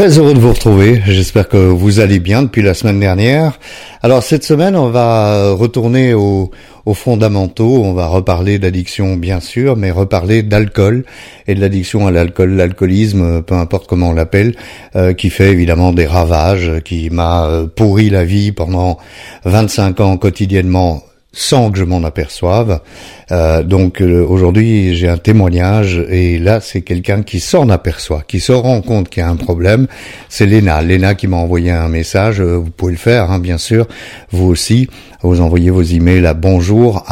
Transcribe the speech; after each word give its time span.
Très 0.00 0.18
heureux 0.18 0.32
de 0.32 0.38
vous 0.38 0.54
retrouver. 0.54 1.02
J'espère 1.04 1.46
que 1.46 1.58
vous 1.58 2.00
allez 2.00 2.20
bien 2.20 2.42
depuis 2.42 2.62
la 2.62 2.72
semaine 2.72 2.98
dernière. 2.98 3.58
Alors 4.02 4.22
cette 4.22 4.44
semaine, 4.44 4.74
on 4.74 4.88
va 4.88 5.52
retourner 5.52 6.14
aux, 6.14 6.50
fondamentaux. 6.94 7.82
On 7.84 7.92
va 7.92 8.06
reparler 8.06 8.58
d'addiction, 8.58 9.16
bien 9.16 9.40
sûr, 9.40 9.76
mais 9.76 9.90
reparler 9.90 10.42
d'alcool 10.42 11.04
et 11.46 11.54
de 11.54 11.60
l'addiction 11.60 12.06
à 12.06 12.10
l'alcool, 12.10 12.52
l'alcoolisme, 12.54 13.42
peu 13.42 13.54
importe 13.54 13.86
comment 13.86 14.08
on 14.08 14.14
l'appelle, 14.14 14.54
euh, 14.96 15.12
qui 15.12 15.28
fait 15.28 15.50
évidemment 15.50 15.92
des 15.92 16.06
ravages, 16.06 16.80
qui 16.82 17.10
m'a 17.10 17.44
euh, 17.44 17.66
pourri 17.66 18.08
la 18.08 18.24
vie 18.24 18.52
pendant 18.52 18.96
25 19.44 20.00
ans 20.00 20.16
quotidiennement 20.16 21.02
sans 21.32 21.70
que 21.70 21.78
je 21.78 21.84
m'en 21.84 22.02
aperçoive. 22.02 22.80
Euh, 23.30 23.62
donc 23.62 24.02
euh, 24.02 24.24
aujourd'hui 24.26 24.96
j'ai 24.96 25.08
un 25.08 25.16
témoignage 25.16 26.04
et 26.10 26.40
là 26.40 26.60
c'est 26.60 26.82
quelqu'un 26.82 27.22
qui 27.22 27.38
s'en 27.38 27.68
aperçoit, 27.68 28.22
qui 28.26 28.40
se 28.40 28.50
rend 28.50 28.80
compte 28.82 29.08
qu'il 29.08 29.22
y 29.22 29.24
a 29.24 29.28
un 29.28 29.36
problème. 29.36 29.86
C'est 30.28 30.46
Léna, 30.46 30.82
Léna 30.82 31.14
qui 31.14 31.28
m'a 31.28 31.36
envoyé 31.36 31.70
un 31.70 31.88
message. 31.88 32.40
Euh, 32.40 32.56
vous 32.56 32.70
pouvez 32.70 32.92
le 32.92 32.98
faire, 32.98 33.30
hein, 33.30 33.38
bien 33.38 33.58
sûr. 33.58 33.86
Vous 34.32 34.46
aussi, 34.46 34.88
vous 35.22 35.40
envoyez 35.40 35.70
vos 35.70 35.82
emails 35.82 36.26
à 36.26 36.34
bonjour 36.34 37.04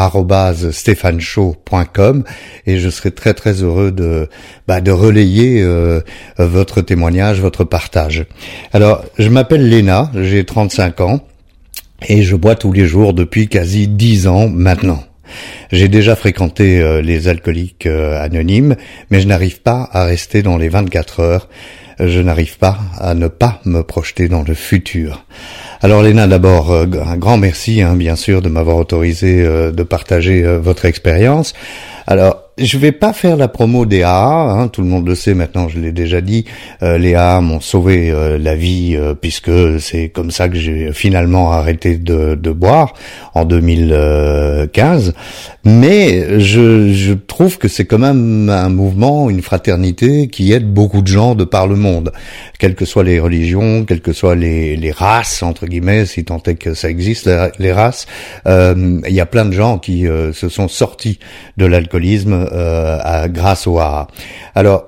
et 2.66 2.78
je 2.78 2.90
serai 2.90 3.10
très 3.10 3.34
très 3.34 3.62
heureux 3.62 3.92
de 3.92 4.28
bah, 4.66 4.80
de 4.80 4.90
relayer 4.90 5.64
votre 6.38 6.80
témoignage, 6.80 7.40
votre 7.40 7.64
partage. 7.64 8.24
Alors 8.72 9.04
je 9.18 9.28
m'appelle 9.28 9.68
Léna, 9.68 10.10
j'ai 10.14 10.44
35 10.44 11.00
ans. 11.02 11.20
Et 12.06 12.22
je 12.22 12.36
bois 12.36 12.54
tous 12.54 12.72
les 12.72 12.86
jours 12.86 13.12
depuis 13.12 13.48
quasi 13.48 13.88
dix 13.88 14.28
ans 14.28 14.48
maintenant. 14.48 15.02
J'ai 15.72 15.88
déjà 15.88 16.16
fréquenté 16.16 16.80
euh, 16.80 17.02
les 17.02 17.28
alcooliques 17.28 17.86
euh, 17.86 18.20
anonymes, 18.20 18.76
mais 19.10 19.20
je 19.20 19.26
n'arrive 19.26 19.60
pas 19.60 19.88
à 19.92 20.04
rester 20.04 20.42
dans 20.42 20.56
les 20.56 20.68
24 20.68 21.20
heures. 21.20 21.48
Je 22.00 22.20
n'arrive 22.20 22.58
pas 22.58 22.78
à 22.98 23.14
ne 23.14 23.26
pas 23.26 23.60
me 23.64 23.82
projeter 23.82 24.28
dans 24.28 24.42
le 24.42 24.54
futur. 24.54 25.26
Alors 25.82 26.02
Léna, 26.02 26.28
d'abord, 26.28 26.70
euh, 26.70 26.86
un 27.04 27.16
grand 27.16 27.36
merci, 27.36 27.82
hein, 27.82 27.96
bien 27.96 28.16
sûr, 28.16 28.40
de 28.40 28.48
m'avoir 28.48 28.76
autorisé 28.76 29.42
de 29.42 29.82
partager 29.82 30.42
votre 30.58 30.84
expérience. 30.84 31.54
Alors, 32.06 32.47
je 32.58 32.78
vais 32.78 32.92
pas 32.92 33.12
faire 33.12 33.36
la 33.36 33.48
promo 33.48 33.86
des 33.86 34.02
AA, 34.02 34.52
hein, 34.52 34.68
tout 34.68 34.82
le 34.82 34.88
monde 34.88 35.06
le 35.06 35.14
sait 35.14 35.34
maintenant, 35.34 35.68
je 35.68 35.78
l'ai 35.78 35.92
déjà 35.92 36.20
dit. 36.20 36.44
Euh, 36.82 36.98
les 36.98 37.14
AA 37.14 37.40
m'ont 37.40 37.60
sauvé 37.60 38.10
euh, 38.10 38.38
la 38.38 38.54
vie 38.54 38.96
euh, 38.96 39.14
puisque 39.14 39.80
c'est 39.80 40.08
comme 40.08 40.30
ça 40.30 40.48
que 40.48 40.56
j'ai 40.56 40.92
finalement 40.92 41.52
arrêté 41.52 41.96
de, 41.96 42.34
boire 42.52 42.94
en 43.34 43.44
2015. 43.44 45.14
Mais 45.64 46.40
je, 46.40 46.92
je 46.92 47.12
trouve 47.12 47.58
que 47.58 47.68
c'est 47.68 47.84
quand 47.84 47.98
même 47.98 48.48
un 48.48 48.70
mouvement, 48.70 49.28
une 49.28 49.42
fraternité 49.42 50.28
qui 50.28 50.52
aide 50.52 50.72
beaucoup 50.72 51.02
de 51.02 51.06
gens 51.06 51.34
de 51.34 51.44
par 51.44 51.66
le 51.66 51.76
monde, 51.76 52.10
quelles 52.58 52.74
que 52.74 52.86
soient 52.86 53.04
les 53.04 53.20
religions, 53.20 53.84
quelles 53.84 54.00
que 54.00 54.14
soient 54.14 54.34
les, 54.34 54.76
les 54.76 54.90
races 54.90 55.42
entre 55.42 55.66
guillemets, 55.66 56.06
si 56.06 56.24
tant 56.24 56.42
est 56.46 56.54
que 56.54 56.72
ça 56.72 56.88
existe 56.88 57.30
les 57.58 57.72
races. 57.72 58.06
Il 58.46 59.02
y 59.10 59.20
a 59.20 59.26
plein 59.26 59.44
de 59.44 59.52
gens 59.52 59.78
qui 59.78 60.06
se 60.32 60.48
sont 60.48 60.68
sortis 60.68 61.18
de 61.58 61.66
l'alcoolisme 61.66 62.47
grâce 63.28 63.66
au 63.66 63.78
AA. 63.78 64.06
Alors, 64.54 64.86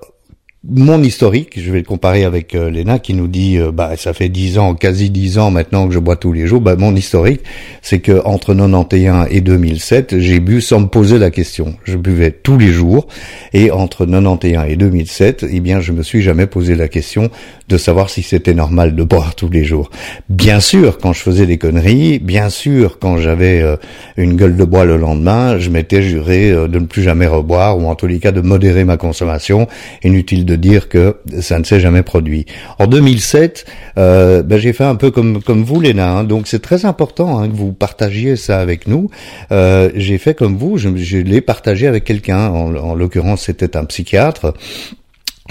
mon 0.68 1.02
historique, 1.02 1.58
je 1.58 1.72
vais 1.72 1.78
le 1.78 1.84
comparer 1.84 2.22
avec 2.24 2.54
euh, 2.54 2.68
Léna 2.68 2.98
qui 2.98 3.14
nous 3.14 3.28
dit 3.28 3.56
euh, 3.56 3.72
bah 3.72 3.92
ça 3.96 4.12
fait 4.12 4.28
dix 4.28 4.58
ans, 4.58 4.74
quasi 4.74 5.08
dix 5.08 5.38
ans 5.38 5.50
maintenant 5.50 5.88
que 5.88 5.94
je 5.94 5.98
bois 5.98 6.16
tous 6.16 6.34
les 6.34 6.46
jours. 6.46 6.60
Bah 6.60 6.76
mon 6.76 6.94
historique, 6.94 7.40
c'est 7.80 8.00
que 8.00 8.20
entre 8.26 8.52
91 8.52 9.28
et 9.30 9.40
2007, 9.40 10.18
j'ai 10.18 10.38
bu 10.38 10.60
sans 10.60 10.80
me 10.80 10.86
poser 10.88 11.18
la 11.18 11.30
question. 11.30 11.76
Je 11.84 11.96
buvais 11.96 12.30
tous 12.30 12.58
les 12.58 12.68
jours 12.68 13.08
et 13.54 13.70
entre 13.70 14.04
91 14.04 14.66
et 14.68 14.76
2007, 14.76 15.46
eh 15.50 15.60
bien 15.60 15.80
je 15.80 15.92
me 15.92 16.02
suis 16.02 16.20
jamais 16.20 16.46
posé 16.46 16.74
la 16.74 16.88
question 16.88 17.30
de 17.68 17.78
savoir 17.78 18.10
si 18.10 18.22
c'était 18.22 18.52
normal 18.52 18.94
de 18.94 19.02
boire 19.02 19.34
tous 19.34 19.48
les 19.48 19.64
jours. 19.64 19.90
Bien 20.28 20.60
sûr, 20.60 20.98
quand 20.98 21.14
je 21.14 21.20
faisais 21.20 21.46
des 21.46 21.56
conneries, 21.56 22.18
bien 22.18 22.50
sûr, 22.50 22.98
quand 22.98 23.16
j'avais 23.16 23.62
euh, 23.62 23.76
une 24.18 24.36
gueule 24.36 24.58
de 24.58 24.64
bois 24.64 24.84
le 24.84 24.98
lendemain, 24.98 25.58
je 25.58 25.70
m'étais 25.70 26.02
juré 26.02 26.50
de 26.50 26.78
ne 26.78 26.84
plus 26.84 27.02
jamais 27.02 27.26
reboire 27.26 27.78
ou 27.78 27.86
en 27.86 27.94
tous 27.94 28.06
les 28.06 28.18
cas 28.18 28.32
de 28.32 28.42
modérer 28.42 28.84
ma 28.84 28.98
consommation. 28.98 29.66
Inutile 30.04 30.44
de 30.44 30.49
dire 30.56 30.88
que 30.88 31.16
ça 31.40 31.58
ne 31.58 31.64
s'est 31.64 31.80
jamais 31.80 32.02
produit. 32.02 32.46
En 32.78 32.86
2007, 32.86 33.66
euh, 33.98 34.42
ben, 34.42 34.58
j'ai 34.58 34.72
fait 34.72 34.84
un 34.84 34.96
peu 34.96 35.10
comme 35.10 35.42
comme 35.42 35.62
vous, 35.62 35.80
Léna. 35.80 36.10
Hein. 36.10 36.24
donc 36.24 36.46
c'est 36.46 36.60
très 36.60 36.84
important 36.84 37.38
hein, 37.38 37.48
que 37.48 37.54
vous 37.54 37.72
partagiez 37.72 38.36
ça 38.36 38.60
avec 38.60 38.86
nous. 38.86 39.10
Euh, 39.52 39.90
j'ai 39.94 40.18
fait 40.18 40.34
comme 40.34 40.56
vous, 40.56 40.78
je, 40.78 40.94
je 40.96 41.18
l'ai 41.18 41.40
partagé 41.40 41.86
avec 41.86 42.04
quelqu'un. 42.04 42.48
En, 42.48 42.74
en 42.74 42.94
l'occurrence, 42.94 43.42
c'était 43.42 43.76
un 43.76 43.84
psychiatre 43.84 44.54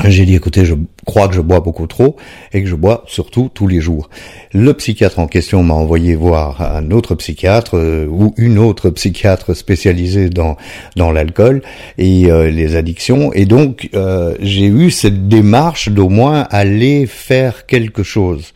j'ai 0.06 0.26
dit, 0.26 0.36
écoutez, 0.36 0.66
je 0.66 0.76
crois 1.06 1.28
que 1.28 1.36
je 1.36 1.42
bois 1.42 1.60
beaucoup 1.60 1.88
trop 1.88 2.16
et 2.54 2.62
que 2.64 2.70
je 2.70 2.76
bois 2.76 3.04
surtout 3.08 3.50
tous 3.54 3.68
les 3.68 3.82
jours. 3.82 4.10
Le 4.54 4.74
psychiatre 4.74 5.20
en 5.20 5.28
question 5.28 5.64
m'a 5.64 5.74
envoyé 5.74 6.16
voir 6.16 6.62
un 6.62 6.92
autre 6.92 7.16
psychiatre 7.16 7.78
euh, 7.78 8.08
ou 8.08 8.34
une 8.38 8.58
autre 8.58 8.90
psychiatre 8.90 9.54
spécialisée 9.54 10.30
dans 10.30 10.56
dans 10.96 11.12
l'alcool 11.12 11.62
et 11.98 12.32
euh, 12.32 12.50
les 12.50 12.76
addictions. 12.76 13.34
Et 13.34 13.46
donc, 13.46 13.90
euh, 13.94 14.36
j'ai 14.40 14.68
eu 14.68 14.92
cette 14.92 15.28
démarche 15.28 15.90
d'au 15.90 16.10
moins 16.10 16.48
aller 16.50 17.06
faire 17.06 17.66
quelque 17.66 18.04
chose. 18.04 18.54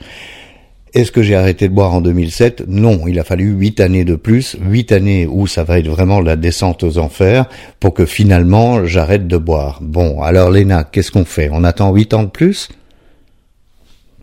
Est-ce 0.93 1.11
que 1.11 1.23
j'ai 1.23 1.35
arrêté 1.35 1.67
de 1.67 1.73
boire 1.73 1.91
en 1.95 2.01
2007 2.01 2.65
Non, 2.67 3.07
il 3.07 3.19
a 3.19 3.23
fallu 3.23 3.49
huit 3.49 3.79
années 3.79 4.05
de 4.05 4.15
plus, 4.15 4.55
huit 4.61 4.91
années 4.91 5.25
où 5.25 5.47
ça 5.47 5.63
va 5.63 5.79
être 5.79 5.87
vraiment 5.87 6.21
la 6.21 6.35
descente 6.35 6.83
aux 6.83 6.99
enfers 6.99 7.45
pour 7.79 7.95
que 7.95 8.05
finalement 8.05 8.85
j'arrête 8.85 9.27
de 9.27 9.37
boire. 9.37 9.79
Bon, 9.81 10.21
alors 10.21 10.51
Léna, 10.51 10.83
qu'est-ce 10.83 11.11
qu'on 11.11 11.25
fait? 11.25 11.49
On 11.51 11.63
attend 11.63 11.91
huit 11.91 12.13
ans 12.13 12.21
de 12.21 12.29
plus? 12.29 12.69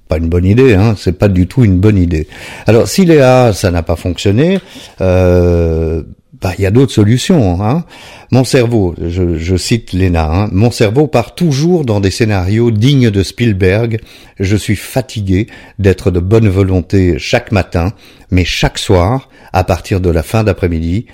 Pas 0.07 0.19
une 0.19 0.29
bonne 0.29 0.45
idée, 0.45 0.75
hein, 0.75 0.95
c'est 0.97 1.19
pas 1.19 1.27
du 1.27 1.49
tout 1.49 1.65
une 1.65 1.81
bonne 1.81 1.99
idée. 1.99 2.29
Alors 2.69 2.87
si 2.87 3.05
Léa, 3.05 3.53
ça 3.53 3.73
n'a 3.73 3.83
pas 3.83 3.97
fonctionné, 3.97 4.61
euh, 5.01 6.05
bah, 6.41 6.53
il 6.59 6.63
y 6.63 6.67
a 6.67 6.71
d'autres 6.71 6.93
solutions. 6.93 7.63
Hein. 7.63 7.85
Mon 8.31 8.45
cerveau, 8.45 8.95
je, 8.99 9.57
cite 9.57 9.93
Léna, 9.93 10.25
hein, 10.25 10.49
mon 10.53 10.71
cerveau 10.71 11.07
part 11.07 11.35
toujours 11.35 11.85
dans 11.85 12.01
des 12.01 12.11
scénarios 12.11 12.71
dignes 12.71 13.11
de 13.11 13.23
Spielberg. 13.23 14.01
Je 14.39 14.57
suis 14.57 14.77
fatigué 14.77 15.49
d'être 15.79 16.11
de 16.11 16.21
bonne 16.21 16.49
volonté 16.49 17.19
chaque 17.19 17.53
matin, 17.53 17.93
mais 18.31 18.45
chaque 18.45 18.79
soir, 18.79 19.29
à 19.53 19.65
partir 19.65 20.01
de 20.01 20.11
la 20.11 20.23
fin 20.23 20.45
d'après-midi, 20.45 21.07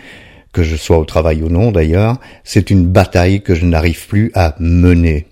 que 0.53 0.63
je 0.63 0.77
sois 0.77 0.99
au 0.99 1.05
travail 1.05 1.43
ou 1.43 1.49
non 1.49 1.73
d'ailleurs, 1.73 2.19
c'est 2.45 2.71
une 2.71 2.87
bataille 2.87 3.43
que 3.43 3.55
je 3.55 3.67
n'arrive 3.67 4.07
plus 4.07 4.31
à 4.35 4.55
mener. 4.59 5.27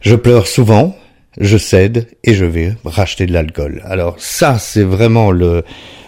Je 0.00 0.16
pleure 0.16 0.46
souvent, 0.46 0.96
je 1.40 1.56
cède 1.56 2.08
et 2.24 2.34
je 2.34 2.44
vais 2.44 2.74
racheter 2.84 3.26
de 3.26 3.32
l'alcool. 3.32 3.82
Alors 3.86 4.16
ça, 4.18 4.58
c'est 4.58 4.82
vraiment 4.82 5.30
le 5.30 5.64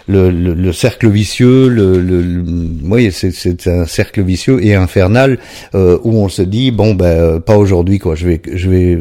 le, 0.07 0.29
le, 0.29 0.73
cercle 0.73 1.09
vicieux, 1.09 1.67
le, 1.67 1.99
le, 2.01 2.43
oui, 2.83 3.11
c'est 3.11 3.67
un 3.67 3.85
cercle 3.85 4.21
vicieux 4.21 4.63
et 4.63 4.73
infernal 4.73 5.37
euh, 5.75 5.97
où 6.03 6.17
on 6.17 6.29
se 6.29 6.41
dit 6.41 6.71
bon 6.71 6.95
ben 6.95 7.05
euh, 7.05 7.39
pas 7.39 7.57
aujourd'hui 7.57 7.99
quoi, 7.99 8.15
je 8.15 8.27
vais 8.27 8.41
je 8.53 8.69
vais 8.69 8.97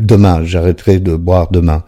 demain, 0.00 0.44
j'arrêterai 0.44 0.98
de 0.98 1.14
boire 1.14 1.50
demain. 1.50 1.84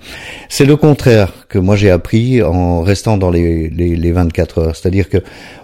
C'est 0.49 0.67
le 0.67 0.77
contraire 0.77 1.33
que 1.49 1.59
moi 1.59 1.77
j'ai 1.77 1.91
appris 1.91 2.43
en 2.43 2.83
restant 2.83 3.17
dans 3.17 3.31
les 3.31 3.71
les, 3.71 3.97
les 3.97 4.13
24 4.13 4.59
heures, 4.59 4.77
c'est-à-dire 4.77 5.09
que 5.09 5.19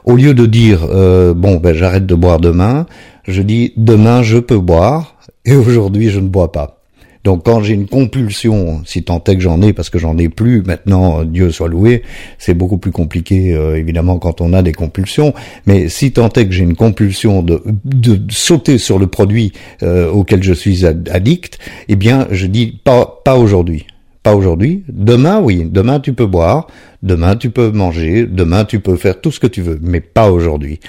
au 0.05 0.17
lieu 0.17 0.33
de 0.33 0.47
dire 0.47 0.87
euh, 0.91 1.35
bon 1.35 1.57
ben 1.57 1.75
j'arrête 1.75 2.07
de 2.07 2.15
boire 2.15 2.41
demain, 2.41 2.87
je 3.29 3.43
dis 3.43 3.75
demain 3.77 4.23
je 4.23 4.39
peux 4.39 4.59
boire 4.59 5.17
et 5.45 5.55
aujourd'hui 5.55 6.09
je 6.09 6.21
ne 6.21 6.29
bois 6.29 6.53
pas. 6.53 6.84
Donc 7.25 7.45
quand 7.45 7.63
j'ai 7.63 7.73
une 7.73 7.87
compulsion, 7.87 8.83
si 8.85 9.03
tant 9.03 9.23
est 9.25 9.35
que 9.35 9.41
j'en 9.41 9.63
ai, 9.63 9.73
parce 9.73 9.89
que 9.89 9.99
j'en 9.99 10.19
ai 10.19 10.29
plus 10.29 10.63
maintenant, 10.63 11.25
Dieu 11.25 11.51
soit 11.51 11.69
loué, 11.69 12.03
c'est 12.39 12.55
beaucoup 12.55 12.77
plus 12.77 12.93
compliqué 12.93 13.55
euh, 13.55 13.77
évidemment 13.77 14.19
quand 14.19 14.43
on 14.43 14.53
a 14.53 14.63
des 14.63 14.73
compulsions, 14.73 15.33
mais 15.67 15.89
si 15.89 16.13
tant 16.13 16.29
est 16.29 16.47
que 16.47 16.53
j'ai 16.53 16.65
une 16.65 16.77
compulsion 16.77 17.43
de, 17.43 17.63
de 17.85 18.21
sauter 18.31 18.77
sur 18.77 18.99
le 18.99 19.07
produit 19.07 19.53
euh, 19.83 20.11
auquel 20.11 20.43
je 20.43 20.53
suis 20.53 20.85
addict, 20.85 21.59
eh 21.89 21.97
bien 21.97 22.29
je 22.31 22.47
dis 22.47 22.79
pas, 22.85 23.23
pas 23.25 23.37
aujourd'hui. 23.37 23.87
Pas 24.23 24.35
aujourd'hui. 24.35 24.85
Demain, 24.89 25.39
oui. 25.43 25.69
Demain, 25.71 26.01
tu 26.01 26.15
peux 26.15 26.25
boire. 26.25 26.69
Demain, 27.03 27.37
tu 27.37 27.51
peux 27.51 27.71
manger. 27.71 28.25
Demain, 28.27 28.65
tu 28.65 28.81
peux 28.81 28.97
faire 28.97 29.21
tout 29.21 29.31
ce 29.31 29.39
que 29.39 29.47
tu 29.47 29.61
veux. 29.61 29.79
Mais 29.83 30.01
pas 30.01 30.31
aujourd'hui. 30.33 30.81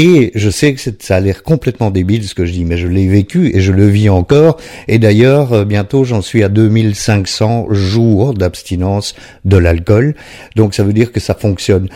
Et 0.00 0.30
je 0.36 0.48
sais 0.48 0.74
que 0.74 0.80
ça 1.00 1.16
a 1.16 1.20
l'air 1.20 1.42
complètement 1.42 1.90
débile 1.90 2.22
ce 2.22 2.32
que 2.32 2.46
je 2.46 2.52
dis, 2.52 2.64
mais 2.64 2.76
je 2.76 2.86
l'ai 2.86 3.08
vécu 3.08 3.50
et 3.56 3.60
je 3.60 3.72
le 3.72 3.88
vis 3.88 4.08
encore. 4.08 4.56
Et 4.86 5.00
d'ailleurs, 5.00 5.52
euh, 5.52 5.64
bientôt, 5.64 6.04
j'en 6.04 6.22
suis 6.22 6.44
à 6.44 6.48
2500 6.48 7.66
jours 7.72 8.32
d'abstinence 8.32 9.16
de 9.44 9.56
l'alcool. 9.56 10.14
Donc 10.54 10.74
ça 10.74 10.84
veut 10.84 10.92
dire 10.92 11.10
que 11.10 11.18
ça 11.18 11.34
fonctionne. 11.34 11.88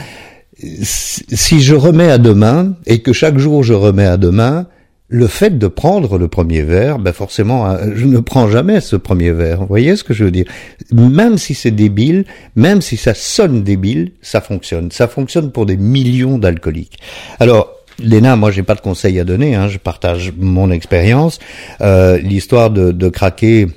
Si 0.59 1.63
je 1.63 1.77
remets 1.77 2.11
à 2.11 2.19
demain, 2.19 2.75
et 2.87 3.03
que 3.03 3.13
chaque 3.13 3.39
jour 3.39 3.63
je 3.63 3.73
remets 3.73 4.07
à 4.07 4.17
demain, 4.17 4.67
le 5.07 5.29
fait 5.29 5.57
de 5.57 5.69
prendre 5.69 6.19
le 6.19 6.27
premier 6.27 6.63
verre, 6.63 6.99
ben 6.99 7.13
forcément, 7.13 7.71
euh, 7.71 7.93
je 7.95 8.07
ne 8.07 8.19
prends 8.19 8.49
jamais 8.49 8.81
ce 8.81 8.97
premier 8.97 9.31
verre. 9.31 9.61
Vous 9.61 9.67
voyez 9.67 9.95
ce 9.95 10.03
que 10.03 10.13
je 10.13 10.25
veux 10.25 10.33
dire? 10.33 10.47
Même 10.91 11.39
si 11.39 11.55
c'est 11.55 11.71
débile, 11.71 12.25
même 12.57 12.81
si 12.81 12.97
ça 12.97 13.15
sonne 13.15 13.63
débile, 13.63 14.11
ça 14.23 14.41
fonctionne. 14.41 14.91
Ça 14.91 15.07
fonctionne 15.07 15.53
pour 15.53 15.67
des 15.67 15.77
millions 15.77 16.39
d'alcooliques. 16.39 16.99
Alors, 17.39 17.82
Léna, 18.03 18.37
moi 18.37 18.51
j'ai 18.51 18.63
pas 18.63 18.75
de 18.75 18.81
conseils 18.81 19.19
à 19.21 19.25
donner, 19.25 19.55
hein, 19.55 19.69
je 19.69 19.79
partage 19.79 20.33
mon 20.39 20.71
expérience. 20.71 21.39
Euh, 21.81 22.19
l'histoire 22.19 22.71
de, 22.71 23.09
craquer 23.09 23.69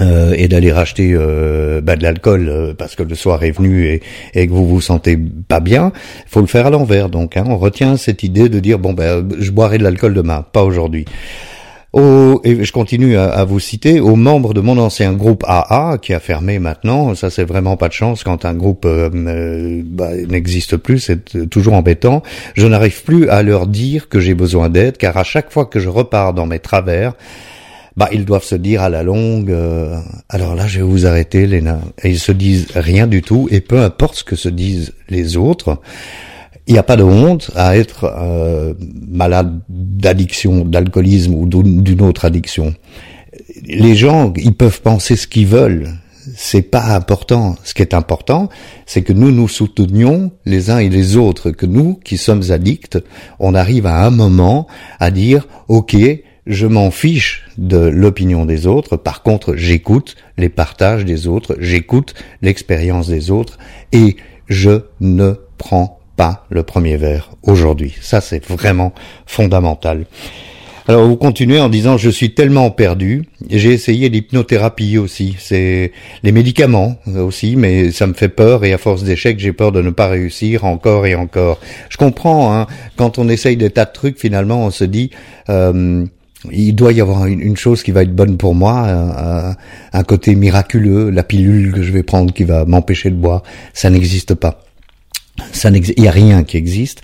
euh, 0.00 0.34
et 0.36 0.48
d'aller 0.48 0.72
racheter 0.72 1.12
euh, 1.12 1.80
bah, 1.82 1.96
de 1.96 2.02
l'alcool 2.02 2.48
euh, 2.48 2.74
parce 2.74 2.96
que 2.96 3.02
le 3.02 3.14
soir 3.14 3.42
est 3.42 3.50
venu 3.50 4.00
et, 4.34 4.46
que 4.46 4.52
vous 4.52 4.66
vous 4.66 4.80
sentez 4.80 5.18
pas 5.48 5.60
bien, 5.60 5.92
faut 6.26 6.40
le 6.40 6.46
faire 6.46 6.66
à 6.66 6.70
l'envers. 6.70 7.08
Donc, 7.10 7.36
hein, 7.36 7.44
on 7.46 7.58
retient 7.58 7.96
cette 7.96 8.22
idée 8.22 8.48
de 8.48 8.58
dire 8.58 8.78
bon 8.78 8.94
ben, 8.94 9.28
je 9.38 9.50
boirai 9.50 9.78
de 9.78 9.84
l'alcool 9.84 10.14
demain, 10.14 10.44
pas 10.52 10.62
aujourd'hui. 10.62 11.04
Et 11.94 12.64
je 12.64 12.72
continue 12.72 13.16
à, 13.16 13.44
vous 13.44 13.60
citer, 13.60 14.00
aux 14.00 14.16
membres 14.16 14.54
de 14.54 14.60
mon 14.60 14.78
ancien 14.78 15.12
groupe 15.12 15.44
AA 15.46 15.98
qui 16.00 16.14
a 16.14 16.20
fermé 16.20 16.58
maintenant, 16.58 17.14
ça 17.14 17.28
c'est 17.30 17.44
vraiment 17.44 17.76
pas 17.76 17.88
de 17.88 17.92
chance 17.92 18.24
quand 18.24 18.44
un 18.44 18.54
groupe 18.54 18.86
bah, 18.86 20.10
n'existe 20.28 20.76
plus, 20.76 21.00
c'est 21.00 21.48
toujours 21.50 21.74
embêtant. 21.74 22.22
Je 22.54 22.66
n'arrive 22.66 23.02
plus 23.02 23.28
à 23.28 23.42
leur 23.42 23.66
dire 23.66 24.08
que 24.08 24.20
j'ai 24.20 24.34
besoin 24.34 24.70
d'aide, 24.70 24.96
car 24.96 25.16
à 25.16 25.24
chaque 25.24 25.52
fois 25.52 25.66
que 25.66 25.80
je 25.80 25.88
repars 25.88 26.32
dans 26.32 26.46
mes 26.46 26.60
travers, 26.60 27.14
bah 27.96 28.08
ils 28.12 28.24
doivent 28.24 28.44
se 28.44 28.54
dire 28.54 28.82
à 28.82 28.88
la 28.88 29.02
longue 29.02 29.50
euh, 29.50 29.98
alors 30.28 30.54
là 30.54 30.66
je 30.66 30.78
vais 30.78 30.84
vous 30.84 31.06
arrêter 31.06 31.46
Léna 31.46 31.80
et 32.02 32.08
ils 32.08 32.18
se 32.18 32.32
disent 32.32 32.68
rien 32.74 33.06
du 33.06 33.22
tout 33.22 33.48
et 33.50 33.60
peu 33.60 33.80
importe 33.80 34.16
ce 34.16 34.24
que 34.24 34.36
se 34.36 34.48
disent 34.48 34.92
les 35.08 35.36
autres 35.36 35.78
il 36.66 36.74
n'y 36.74 36.78
a 36.78 36.82
pas 36.82 36.96
de 36.96 37.02
honte 37.02 37.50
à 37.56 37.76
être 37.76 38.04
euh, 38.04 38.74
malade 39.08 39.60
d'addiction 39.68 40.64
d'alcoolisme 40.64 41.34
ou 41.34 41.46
d'une 41.46 42.02
autre 42.02 42.24
addiction. 42.24 42.74
Les 43.64 43.96
gens 43.96 44.32
ils 44.36 44.54
peuvent 44.54 44.80
penser 44.80 45.16
ce 45.16 45.26
qu'ils 45.26 45.46
veulent. 45.46 45.90
C'est 46.36 46.62
pas 46.62 46.94
important. 46.94 47.56
Ce 47.64 47.74
qui 47.74 47.82
est 47.82 47.94
important, 47.94 48.48
c'est 48.86 49.02
que 49.02 49.12
nous 49.12 49.32
nous 49.32 49.48
soutenions 49.48 50.30
les 50.44 50.70
uns 50.70 50.78
et 50.78 50.88
les 50.88 51.16
autres, 51.16 51.50
que 51.50 51.66
nous 51.66 51.94
qui 51.94 52.16
sommes 52.16 52.44
addicts, 52.50 52.96
on 53.40 53.54
arrive 53.54 53.86
à 53.86 54.06
un 54.06 54.10
moment 54.10 54.68
à 55.00 55.10
dire, 55.10 55.48
OK, 55.66 55.96
je 56.46 56.66
m'en 56.66 56.92
fiche 56.92 57.44
de 57.58 57.78
l'opinion 57.78 58.44
des 58.44 58.68
autres, 58.68 58.96
par 58.96 59.22
contre 59.22 59.56
j'écoute 59.56 60.16
les 60.38 60.48
partages 60.48 61.04
des 61.04 61.26
autres, 61.26 61.56
j'écoute 61.58 62.14
l'expérience 62.40 63.08
des 63.08 63.30
autres 63.30 63.58
et 63.92 64.16
je 64.48 64.82
ne 65.00 65.34
prends 65.58 66.01
pas 66.22 66.46
le 66.50 66.62
premier 66.62 66.96
verre 66.96 67.30
aujourd'hui. 67.42 67.94
Ça 68.00 68.20
c'est 68.20 68.46
vraiment 68.46 68.92
fondamental. 69.26 70.04
Alors 70.86 71.04
vous 71.08 71.16
continuez 71.16 71.58
en 71.58 71.68
disant 71.68 71.96
je 71.96 72.10
suis 72.10 72.32
tellement 72.32 72.70
perdu. 72.70 73.24
J'ai 73.50 73.72
essayé 73.72 74.08
l'hypnothérapie 74.08 74.98
aussi, 74.98 75.34
c'est 75.40 75.90
les 76.22 76.30
médicaments 76.30 76.94
aussi, 77.16 77.56
mais 77.56 77.90
ça 77.90 78.06
me 78.06 78.14
fait 78.14 78.28
peur 78.28 78.64
et 78.64 78.72
à 78.72 78.78
force 78.78 79.02
d'échecs 79.02 79.40
j'ai 79.40 79.52
peur 79.52 79.72
de 79.72 79.82
ne 79.82 79.90
pas 79.90 80.06
réussir 80.06 80.64
encore 80.64 81.06
et 81.06 81.16
encore. 81.16 81.58
Je 81.88 81.96
comprends, 81.96 82.54
hein, 82.54 82.68
quand 82.96 83.18
on 83.18 83.28
essaye 83.28 83.56
des 83.56 83.70
tas 83.70 83.86
de 83.86 83.92
trucs 83.92 84.20
finalement 84.20 84.64
on 84.64 84.70
se 84.70 84.84
dit 84.84 85.10
euh, 85.48 86.06
il 86.52 86.72
doit 86.74 86.92
y 86.92 87.00
avoir 87.00 87.26
une, 87.26 87.56
chose 87.56 87.82
qui 87.82 87.90
va 87.90 88.02
être 88.02 88.14
bonne 88.14 88.36
pour 88.36 88.54
moi, 88.54 88.74
un, 88.88 89.56
un, 89.92 90.04
côté 90.04 90.36
miraculeux, 90.36 91.10
la 91.10 91.24
pilule 91.24 91.72
que 91.72 91.82
je 91.82 91.90
vais 91.92 92.04
prendre 92.04 92.32
qui 92.32 92.44
va 92.44 92.64
m'empêcher 92.64 93.10
de 93.10 93.16
boire, 93.16 93.42
ça 93.74 93.90
n'existe 93.90 94.34
pas. 94.34 94.60
Ça 95.52 95.70
il 95.70 95.94
n'y 95.98 96.08
a 96.08 96.12
rien 96.12 96.44
qui 96.44 96.56
existe. 96.56 97.02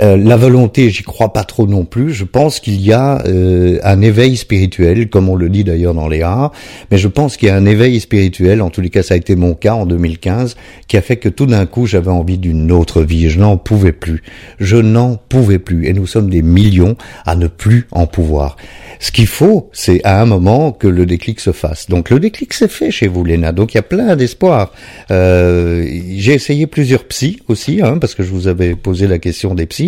Euh, 0.00 0.16
la 0.16 0.36
volonté, 0.36 0.90
j'y 0.90 1.04
crois 1.04 1.32
pas 1.32 1.44
trop 1.44 1.66
non 1.66 1.84
plus. 1.84 2.12
Je 2.12 2.24
pense 2.24 2.58
qu'il 2.58 2.80
y 2.80 2.92
a 2.92 3.24
euh, 3.26 3.78
un 3.84 4.00
éveil 4.00 4.36
spirituel, 4.36 5.08
comme 5.08 5.28
on 5.28 5.36
le 5.36 5.48
dit 5.48 5.62
d'ailleurs 5.62 5.94
dans 5.94 6.08
les 6.08 6.22
arts, 6.22 6.52
mais 6.90 6.98
je 6.98 7.06
pense 7.06 7.36
qu'il 7.36 7.48
y 7.48 7.50
a 7.50 7.56
un 7.56 7.66
éveil 7.66 8.00
spirituel, 8.00 8.60
en 8.60 8.70
tous 8.70 8.80
les 8.80 8.90
cas 8.90 9.02
ça 9.02 9.14
a 9.14 9.16
été 9.16 9.36
mon 9.36 9.54
cas 9.54 9.74
en 9.74 9.86
2015, 9.86 10.56
qui 10.88 10.96
a 10.96 11.02
fait 11.02 11.16
que 11.16 11.28
tout 11.28 11.46
d'un 11.46 11.66
coup 11.66 11.86
j'avais 11.86 12.10
envie 12.10 12.38
d'une 12.38 12.72
autre 12.72 13.02
vie. 13.02 13.30
Je 13.30 13.38
n'en 13.38 13.56
pouvais 13.56 13.92
plus. 13.92 14.22
Je 14.58 14.76
n'en 14.76 15.16
pouvais 15.16 15.58
plus. 15.58 15.86
Et 15.86 15.92
nous 15.92 16.06
sommes 16.06 16.30
des 16.30 16.42
millions 16.42 16.96
à 17.24 17.36
ne 17.36 17.46
plus 17.46 17.86
en 17.92 18.06
pouvoir. 18.06 18.56
Ce 18.98 19.12
qu'il 19.12 19.26
faut, 19.26 19.70
c'est 19.72 20.02
à 20.04 20.20
un 20.20 20.26
moment 20.26 20.72
que 20.72 20.88
le 20.88 21.06
déclic 21.06 21.40
se 21.40 21.52
fasse. 21.52 21.88
Donc 21.88 22.10
le 22.10 22.18
déclic 22.18 22.52
s'est 22.54 22.68
fait 22.68 22.90
chez 22.90 23.06
vous, 23.06 23.24
Léna. 23.24 23.52
Donc 23.52 23.74
il 23.74 23.76
y 23.76 23.80
a 23.80 23.82
plein 23.82 24.16
d'espoir. 24.16 24.72
Euh, 25.10 25.86
j'ai 26.16 26.34
essayé 26.34 26.66
plusieurs 26.66 27.04
psys 27.04 27.40
aussi, 27.48 27.80
hein, 27.82 27.98
parce 27.98 28.14
que 28.14 28.22
je 28.22 28.30
vous 28.30 28.48
avais 28.48 28.74
posé 28.74 29.06
la 29.06 29.18
question 29.18 29.54
des 29.54 29.66
psys 29.66 29.83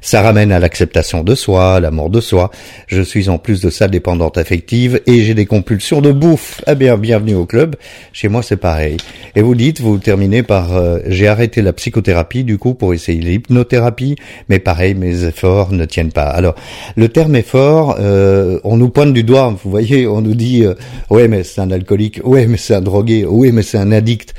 ça 0.00 0.22
ramène 0.22 0.52
à 0.52 0.58
l'acceptation 0.58 1.22
de 1.22 1.34
soi, 1.34 1.76
à 1.76 1.80
l'amour 1.80 2.10
de 2.10 2.20
soi. 2.20 2.50
Je 2.86 3.02
suis 3.02 3.28
en 3.28 3.38
plus 3.38 3.60
de 3.60 3.70
ça 3.70 3.88
dépendante 3.88 4.38
affective 4.38 5.00
et 5.06 5.22
j'ai 5.22 5.34
des 5.34 5.46
compulsions 5.46 6.00
de 6.00 6.12
bouffe. 6.12 6.62
Eh 6.66 6.74
bien, 6.74 6.96
bienvenue 6.96 7.34
au 7.34 7.46
club. 7.46 7.76
Chez 8.12 8.28
moi, 8.28 8.42
c'est 8.42 8.56
pareil. 8.56 8.96
Et 9.34 9.42
vous 9.42 9.54
dites, 9.54 9.80
vous 9.80 9.98
terminez 9.98 10.42
par 10.42 10.76
euh, 10.76 10.98
j'ai 11.06 11.28
arrêté 11.28 11.62
la 11.62 11.72
psychothérapie 11.72 12.44
du 12.44 12.58
coup 12.58 12.74
pour 12.74 12.94
essayer 12.94 13.20
l'hypnothérapie, 13.20 14.16
mais 14.48 14.58
pareil, 14.58 14.94
mes 14.94 15.24
efforts 15.24 15.72
ne 15.72 15.84
tiennent 15.84 16.12
pas. 16.12 16.28
Alors, 16.28 16.54
le 16.96 17.08
terme 17.08 17.36
effort, 17.36 17.96
euh, 17.98 18.60
on 18.64 18.76
nous 18.76 18.90
pointe 18.90 19.12
du 19.12 19.22
doigt. 19.22 19.54
Vous 19.62 19.70
voyez, 19.70 20.06
on 20.06 20.20
nous 20.20 20.34
dit 20.34 20.64
euh, 20.64 20.74
ouais, 21.10 21.28
mais 21.28 21.44
c'est 21.44 21.60
un 21.60 21.70
alcoolique, 21.70 22.20
ouais, 22.24 22.46
mais 22.46 22.56
c'est 22.56 22.74
un 22.74 22.80
drogué, 22.80 23.24
ouais, 23.24 23.52
mais 23.52 23.62
c'est 23.62 23.78
un 23.78 23.92
addict. 23.92 24.34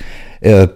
Euh, 0.46 0.68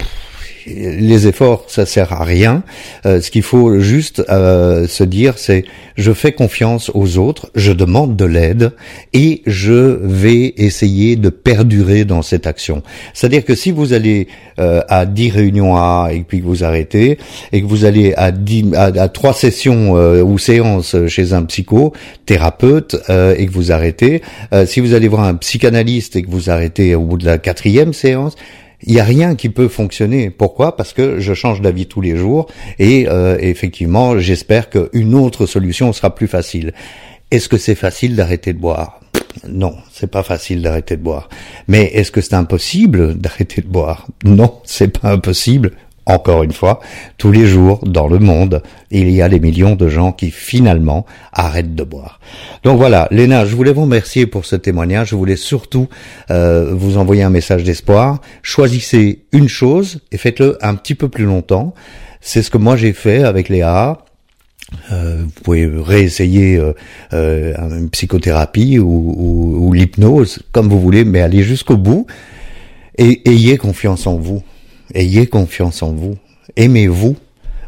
les 0.65 1.27
efforts, 1.27 1.65
ça 1.67 1.85
sert 1.85 2.13
à 2.13 2.23
rien. 2.23 2.63
Euh, 3.05 3.21
ce 3.21 3.31
qu'il 3.31 3.43
faut 3.43 3.79
juste 3.79 4.23
euh, 4.29 4.87
se 4.87 5.03
dire, 5.03 5.37
c'est 5.37 5.65
je 5.95 6.11
fais 6.11 6.31
confiance 6.31 6.89
aux 6.93 7.17
autres, 7.17 7.51
je 7.55 7.71
demande 7.71 8.15
de 8.15 8.25
l'aide 8.25 8.71
et 9.13 9.41
je 9.45 9.99
vais 10.01 10.53
essayer 10.57 11.15
de 11.15 11.29
perdurer 11.29 12.05
dans 12.05 12.21
cette 12.21 12.47
action. 12.47 12.81
C'est-à-dire 13.13 13.45
que 13.45 13.55
si 13.55 13.71
vous 13.71 13.93
allez 13.93 14.27
euh, 14.59 14.81
à 14.89 15.05
10 15.05 15.29
réunions 15.31 15.75
A 15.75 16.09
et 16.11 16.21
puis 16.21 16.41
que 16.41 16.45
vous 16.45 16.63
arrêtez 16.63 17.17
et 17.51 17.61
que 17.61 17.67
vous 17.67 17.85
allez 17.85 18.13
à, 18.15 18.31
10, 18.31 18.73
à, 18.75 19.07
trois 19.09 19.33
sessions 19.33 19.93
ou 19.93 20.37
séances 20.37 20.95
chez 21.07 21.33
un 21.33 21.43
psychothérapeute 21.43 22.95
et 23.09 23.45
que 23.45 23.51
vous 23.51 23.71
arrêtez, 23.71 24.21
si 24.65 24.79
vous 24.79 24.93
allez 24.93 25.07
voir 25.07 25.23
un 25.23 25.35
psychanalyste 25.35 26.15
et 26.15 26.23
que 26.23 26.29
vous 26.29 26.49
arrêtez 26.49 26.95
au 26.95 27.01
bout 27.01 27.17
de 27.17 27.25
la 27.25 27.37
quatrième 27.37 27.93
séance, 27.93 28.35
il 28.85 28.93
n'y 28.93 28.99
a 28.99 29.03
rien 29.03 29.35
qui 29.35 29.49
peut 29.49 29.67
fonctionner. 29.67 30.29
Pourquoi? 30.29 30.75
Parce 30.75 30.93
que 30.93 31.19
je 31.19 31.33
change 31.33 31.61
d'avis 31.61 31.87
tous 31.87 32.01
les 32.01 32.15
jours 32.17 32.47
et 32.79 33.07
euh, 33.07 33.37
effectivement, 33.39 34.19
j'espère 34.19 34.69
qu'une 34.69 35.15
autre 35.15 35.45
solution 35.45 35.93
sera 35.93 36.13
plus 36.13 36.27
facile. 36.27 36.73
Est-ce 37.31 37.49
que 37.49 37.57
c'est 37.57 37.75
facile 37.75 38.15
d'arrêter 38.15 38.53
de 38.53 38.59
boire? 38.59 38.99
Non, 39.47 39.75
c'est 39.91 40.11
pas 40.11 40.23
facile 40.23 40.61
d'arrêter 40.61 40.97
de 40.97 41.01
boire. 41.01 41.29
Mais 41.67 41.85
est-ce 41.93 42.11
que 42.11 42.21
c'est 42.21 42.35
impossible 42.35 43.15
d'arrêter 43.15 43.61
de 43.61 43.67
boire? 43.67 44.07
Non, 44.23 44.59
c'est 44.63 44.99
pas 44.99 45.11
impossible 45.11 45.71
encore 46.05 46.43
une 46.43 46.51
fois, 46.51 46.79
tous 47.17 47.31
les 47.31 47.45
jours 47.45 47.79
dans 47.85 48.07
le 48.07 48.19
monde, 48.19 48.61
il 48.91 49.09
y 49.09 49.21
a 49.21 49.29
des 49.29 49.39
millions 49.39 49.75
de 49.75 49.87
gens 49.87 50.11
qui 50.11 50.31
finalement 50.31 51.05
arrêtent 51.31 51.75
de 51.75 51.83
boire. 51.83 52.19
Donc 52.63 52.77
voilà, 52.77 53.07
Léna, 53.11 53.45
je 53.45 53.55
voulais 53.55 53.71
vous 53.71 53.83
remercier 53.83 54.25
pour 54.25 54.45
ce 54.45 54.55
témoignage. 54.55 55.09
Je 55.09 55.15
voulais 55.15 55.37
surtout 55.37 55.87
euh, 56.29 56.73
vous 56.73 56.97
envoyer 56.97 57.23
un 57.23 57.29
message 57.29 57.63
d'espoir. 57.63 58.19
Choisissez 58.41 59.25
une 59.31 59.47
chose 59.47 60.01
et 60.11 60.17
faites-le 60.17 60.57
un 60.61 60.75
petit 60.75 60.95
peu 60.95 61.07
plus 61.07 61.25
longtemps. 61.25 61.73
C'est 62.21 62.41
ce 62.41 62.49
que 62.49 62.57
moi 62.57 62.75
j'ai 62.75 62.93
fait 62.93 63.23
avec 63.23 63.49
AA. 63.49 63.97
Euh, 64.91 65.23
vous 65.23 65.41
pouvez 65.43 65.65
réessayer 65.65 66.57
euh, 66.57 66.73
euh, 67.13 67.53
une 67.57 67.89
psychothérapie 67.89 68.79
ou 68.79 69.71
l'hypnose, 69.73 70.39
comme 70.51 70.67
vous 70.67 70.79
voulez, 70.79 71.05
mais 71.05 71.21
allez 71.21 71.43
jusqu'au 71.43 71.77
bout 71.77 72.07
et 72.97 73.27
ayez 73.29 73.57
confiance 73.57 74.07
en 74.07 74.17
vous. 74.17 74.43
Ayez 74.93 75.27
confiance 75.27 75.81
en 75.83 75.91
vous. 75.91 76.15
Aimez-vous. 76.55 77.15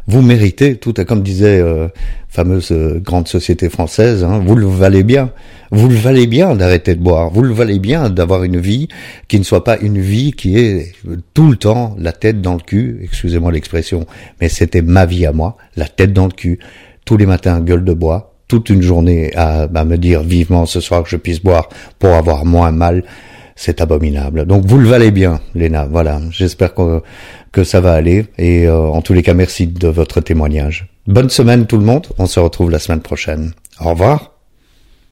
Vous 0.08 0.22
méritez 0.22 0.76
tout, 0.76 0.94
comme 1.04 1.22
disait 1.22 1.60
euh, 1.60 1.88
fameuse 2.28 2.70
euh, 2.70 3.00
grande 3.00 3.26
société 3.26 3.68
française, 3.68 4.22
hein, 4.22 4.40
vous 4.44 4.54
le 4.54 4.66
valez 4.66 5.02
bien. 5.02 5.30
Vous 5.72 5.88
le 5.88 5.96
valez 5.96 6.28
bien 6.28 6.54
d'arrêter 6.54 6.94
de 6.94 7.02
boire. 7.02 7.30
Vous 7.30 7.42
le 7.42 7.52
valez 7.52 7.80
bien 7.80 8.08
d'avoir 8.08 8.44
une 8.44 8.60
vie 8.60 8.86
qui 9.26 9.38
ne 9.40 9.44
soit 9.44 9.64
pas 9.64 9.76
une 9.78 9.98
vie 9.98 10.30
qui 10.30 10.56
est 10.58 10.92
tout 11.34 11.50
le 11.50 11.56
temps 11.56 11.96
la 11.98 12.12
tête 12.12 12.40
dans 12.40 12.54
le 12.54 12.60
cul. 12.60 13.00
Excusez-moi 13.02 13.50
l'expression, 13.50 14.06
mais 14.40 14.48
c'était 14.48 14.82
ma 14.82 15.06
vie 15.06 15.26
à 15.26 15.32
moi, 15.32 15.56
la 15.76 15.88
tête 15.88 16.12
dans 16.12 16.26
le 16.26 16.32
cul. 16.32 16.60
Tous 17.04 17.16
les 17.16 17.26
matins, 17.26 17.58
gueule 17.60 17.84
de 17.84 17.94
bois, 17.94 18.34
toute 18.46 18.70
une 18.70 18.82
journée 18.82 19.34
à, 19.34 19.62
à 19.62 19.84
me 19.84 19.96
dire 19.98 20.22
vivement 20.22 20.66
ce 20.66 20.78
soir 20.78 21.02
que 21.02 21.08
je 21.08 21.16
puisse 21.16 21.42
boire 21.42 21.68
pour 21.98 22.14
avoir 22.14 22.44
moins 22.44 22.70
mal 22.70 23.02
c'est 23.56 23.80
abominable. 23.80 24.44
Donc 24.46 24.64
vous 24.66 24.78
le 24.78 24.86
valez 24.86 25.10
bien, 25.10 25.40
Léna. 25.54 25.86
Voilà, 25.90 26.20
j'espère 26.30 26.74
que, 26.74 27.02
que 27.50 27.64
ça 27.64 27.80
va 27.80 27.94
aller. 27.94 28.26
Et 28.38 28.68
euh, 28.68 28.78
en 28.78 29.02
tous 29.02 29.14
les 29.14 29.22
cas, 29.22 29.34
merci 29.34 29.66
de 29.66 29.88
votre 29.88 30.20
témoignage. 30.20 30.86
Bonne 31.06 31.30
semaine 31.30 31.66
tout 31.66 31.78
le 31.78 31.84
monde. 31.84 32.06
On 32.18 32.26
se 32.26 32.38
retrouve 32.38 32.70
la 32.70 32.78
semaine 32.78 33.00
prochaine. 33.00 33.52
Au 33.80 33.90
revoir. 33.90 34.35